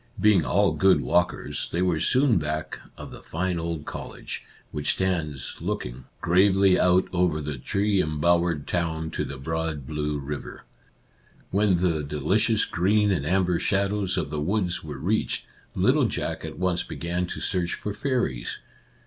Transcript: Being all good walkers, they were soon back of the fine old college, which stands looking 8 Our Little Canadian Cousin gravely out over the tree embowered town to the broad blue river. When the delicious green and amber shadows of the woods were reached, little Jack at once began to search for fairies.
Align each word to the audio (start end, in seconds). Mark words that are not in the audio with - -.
Being 0.19 0.43
all 0.43 0.71
good 0.73 1.01
walkers, 1.01 1.69
they 1.71 1.83
were 1.83 1.99
soon 1.99 2.39
back 2.39 2.79
of 2.97 3.11
the 3.11 3.21
fine 3.21 3.59
old 3.59 3.85
college, 3.85 4.43
which 4.71 4.93
stands 4.93 5.57
looking 5.61 5.89
8 5.91 5.93
Our 5.93 5.99
Little 5.99 6.09
Canadian 6.09 6.17
Cousin 6.17 6.33
gravely 6.73 6.79
out 6.79 7.07
over 7.13 7.39
the 7.39 7.57
tree 7.59 8.01
embowered 8.01 8.67
town 8.67 9.11
to 9.11 9.23
the 9.23 9.37
broad 9.37 9.85
blue 9.85 10.17
river. 10.17 10.63
When 11.51 11.75
the 11.75 12.01
delicious 12.01 12.65
green 12.65 13.11
and 13.11 13.27
amber 13.27 13.59
shadows 13.59 14.17
of 14.17 14.31
the 14.31 14.41
woods 14.41 14.83
were 14.83 14.97
reached, 14.97 15.45
little 15.75 16.07
Jack 16.07 16.43
at 16.43 16.57
once 16.57 16.81
began 16.81 17.27
to 17.27 17.39
search 17.39 17.75
for 17.75 17.93
fairies. 17.93 18.57